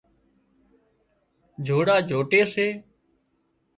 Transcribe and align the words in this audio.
جوڙا 1.65 1.95
جوٽي 2.09 2.41
سي 2.53 2.67